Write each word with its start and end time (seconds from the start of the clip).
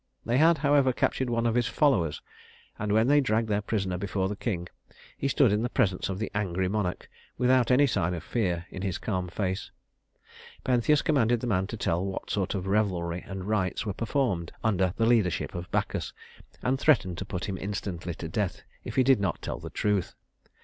They 0.25 0.39
had, 0.39 0.57
however, 0.57 0.91
captured 0.93 1.29
one 1.29 1.45
of 1.45 1.53
his 1.53 1.67
followers; 1.67 2.23
and 2.79 2.91
when 2.91 3.05
they 3.07 3.21
dragged 3.21 3.49
their 3.49 3.61
prisoner 3.61 3.99
before 3.99 4.29
the 4.29 4.35
king, 4.35 4.67
he 5.15 5.27
stood 5.27 5.51
in 5.51 5.61
the 5.61 5.69
presence 5.69 6.09
of 6.09 6.17
the 6.17 6.31
angry 6.33 6.67
monarch 6.67 7.07
without 7.37 7.69
any 7.69 7.85
sign 7.85 8.15
of 8.15 8.23
fear 8.23 8.65
in 8.71 8.81
his 8.81 8.97
calm 8.97 9.27
face. 9.27 9.69
Pentheus 10.63 11.03
commanded 11.03 11.41
the 11.41 11.45
man 11.45 11.67
to 11.67 11.77
tell 11.77 12.03
what 12.03 12.31
sort 12.31 12.55
of 12.55 12.65
revelry 12.65 13.23
and 13.27 13.45
rites 13.45 13.85
were 13.85 13.93
performed 13.93 14.51
under 14.63 14.91
the 14.97 15.05
leadership 15.05 15.53
of 15.53 15.69
Bacchus; 15.69 16.13
and 16.63 16.79
threatened 16.79 17.19
to 17.19 17.25
put 17.25 17.45
him 17.45 17.59
instantly 17.59 18.15
to 18.15 18.27
death 18.27 18.63
if 18.83 18.95
he 18.95 19.03
did 19.03 19.19
not 19.19 19.39
tell 19.43 19.59
the 19.59 19.69
truth. 19.69 20.15